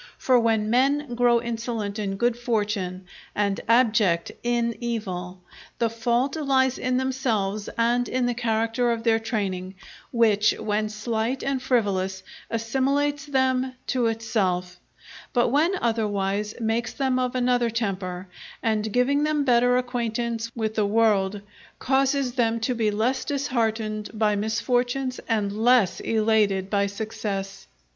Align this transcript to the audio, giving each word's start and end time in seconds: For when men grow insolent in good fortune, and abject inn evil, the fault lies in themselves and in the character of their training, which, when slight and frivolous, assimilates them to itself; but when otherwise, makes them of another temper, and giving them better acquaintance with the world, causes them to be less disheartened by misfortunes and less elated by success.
For 0.17 0.39
when 0.39 0.71
men 0.71 1.13
grow 1.13 1.39
insolent 1.39 1.99
in 1.99 2.15
good 2.15 2.35
fortune, 2.35 3.05
and 3.35 3.61
abject 3.67 4.31
inn 4.41 4.75
evil, 4.79 5.43
the 5.77 5.91
fault 5.91 6.35
lies 6.35 6.79
in 6.79 6.97
themselves 6.97 7.69
and 7.77 8.09
in 8.09 8.25
the 8.25 8.33
character 8.33 8.89
of 8.89 9.03
their 9.03 9.19
training, 9.19 9.75
which, 10.09 10.55
when 10.57 10.89
slight 10.89 11.43
and 11.43 11.61
frivolous, 11.61 12.23
assimilates 12.49 13.27
them 13.27 13.73
to 13.85 14.07
itself; 14.07 14.79
but 15.33 15.49
when 15.49 15.73
otherwise, 15.79 16.55
makes 16.59 16.93
them 16.93 17.19
of 17.19 17.35
another 17.35 17.69
temper, 17.69 18.27
and 18.63 18.91
giving 18.91 19.21
them 19.21 19.43
better 19.43 19.77
acquaintance 19.77 20.51
with 20.55 20.73
the 20.73 20.87
world, 20.87 21.41
causes 21.77 22.33
them 22.33 22.59
to 22.61 22.73
be 22.73 22.89
less 22.89 23.23
disheartened 23.23 24.09
by 24.15 24.35
misfortunes 24.35 25.19
and 25.29 25.51
less 25.51 25.99
elated 25.99 26.71
by 26.71 26.87
success. 26.87 27.67